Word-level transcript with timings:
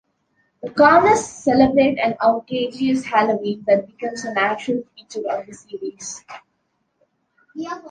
The 0.63 0.71
Conners 0.71 1.19
celebrate 1.23 1.99
an 1.99 2.15
outrageous 2.23 3.05
Halloween 3.05 3.63
that 3.67 3.85
becomes 3.85 4.25
an 4.25 4.35
annual 4.35 4.81
feature 4.97 5.29
of 5.29 5.45
the 5.45 5.53
series. 5.53 6.25